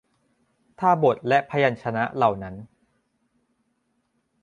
[0.79, 2.55] ถ้าบทและพยัญชนะเหล่านั้น